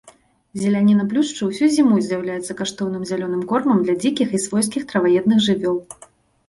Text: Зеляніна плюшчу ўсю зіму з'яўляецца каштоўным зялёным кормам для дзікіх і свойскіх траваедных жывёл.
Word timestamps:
Зеляніна 0.61 1.03
плюшчу 1.11 1.49
ўсю 1.49 1.67
зіму 1.75 1.99
з'яўляецца 2.07 2.57
каштоўным 2.63 3.05
зялёным 3.11 3.45
кормам 3.53 3.77
для 3.85 3.95
дзікіх 4.01 4.29
і 4.41 4.43
свойскіх 4.49 4.83
траваедных 4.95 5.37
жывёл. 5.53 5.77